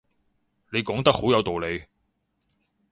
[0.73, 1.85] 你講得好有道理